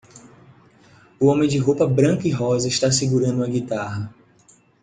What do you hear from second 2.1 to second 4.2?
e rosa está segurando uma guitarra.